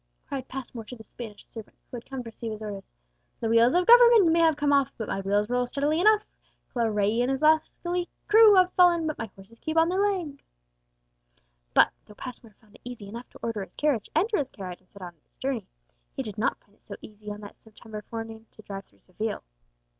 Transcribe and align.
cried 0.27 0.47
Passmore 0.47 0.83
to 0.85 0.95
the 0.95 1.03
Spanish 1.03 1.45
servant 1.45 1.77
who 1.91 1.97
had 1.97 2.09
come 2.09 2.23
to 2.23 2.27
receive 2.27 2.51
his 2.53 2.61
orders. 2.63 2.91
"The 3.39 3.47
wheels 3.47 3.75
of 3.75 3.85
government 3.85 4.31
may 4.31 4.39
have 4.39 4.55
come 4.55 4.73
off, 4.73 4.91
but 4.97 5.07
my 5.09 5.21
wheels 5.21 5.47
roll 5.47 5.67
steadily 5.67 5.99
enough; 6.01 6.25
Claret 6.73 7.07
and 7.21 7.29
his 7.29 7.43
rascally 7.43 8.09
crew 8.27 8.55
have 8.55 8.73
fallen, 8.73 9.05
but 9.05 9.19
my 9.19 9.27
horses 9.35 9.59
keep 9.59 9.77
on 9.77 9.89
their 9.89 10.01
legs!" 10.01 10.41
But 11.75 11.91
though 12.07 12.15
Passmore 12.15 12.55
found 12.59 12.73
it 12.73 12.81
easy 12.83 13.07
enough 13.09 13.29
to 13.29 13.39
order 13.43 13.63
his 13.63 13.75
carriage, 13.75 14.09
enter 14.15 14.37
his 14.39 14.49
carriage, 14.49 14.79
and 14.81 14.89
set 14.89 15.03
out 15.03 15.13
on 15.13 15.21
his 15.29 15.37
journey, 15.37 15.67
he 16.15 16.23
did 16.23 16.39
not 16.39 16.57
find 16.59 16.73
it 16.73 16.81
so 16.81 16.95
easy 17.03 17.29
on 17.29 17.41
that 17.41 17.57
September 17.57 18.01
forenoon 18.01 18.47
to 18.53 18.63
drive 18.63 18.85
through 18.85 18.97
Seville. 19.01 19.43